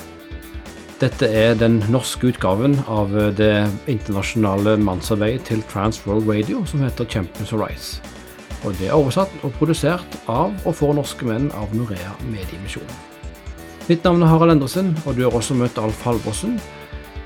Dette 0.98 1.28
er 1.30 1.54
den 1.54 1.76
norske 1.86 2.32
utgaven 2.32 2.74
av 2.90 3.14
det 3.38 3.68
internasjonale 3.86 4.74
mannsarbeidet 4.82 5.44
til 5.46 5.62
Trans 5.70 6.00
World 6.02 6.26
Radio, 6.26 6.64
som 6.66 6.82
heter 6.82 7.06
Champions 7.06 7.52
of 7.54 7.62
Rise. 7.62 8.02
Og 8.64 8.74
det 8.80 8.88
er 8.88 8.96
oversatt 8.96 9.30
og 9.46 9.54
produsert 9.60 10.16
av 10.26 10.50
og 10.66 10.74
for 10.80 10.98
norske 10.98 11.26
menn 11.30 11.46
av 11.54 11.70
Norea 11.78 12.10
Mediemisjon. 12.26 12.90
Mitt 13.86 14.02
navn 14.02 14.22
er 14.26 14.32
Harald 14.32 14.56
Endresen, 14.56 14.96
og 15.06 15.14
du 15.14 15.22
har 15.28 15.38
også 15.38 15.54
møtt 15.54 15.78
Alf 15.78 16.02
Halvorsen. 16.02 16.58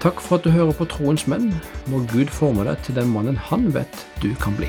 Takk 0.04 0.20
for 0.20 0.36
at 0.36 0.44
du 0.44 0.52
hører 0.52 0.76
på 0.76 0.88
Troens 0.92 1.24
menn. 1.24 1.54
Må 1.88 2.04
Gud 2.12 2.28
forme 2.28 2.68
deg 2.68 2.84
til 2.84 3.00
den 3.00 3.08
mannen 3.16 3.40
han 3.48 3.70
vet 3.72 4.04
du 4.20 4.34
kan 4.44 4.60
bli. 4.60 4.68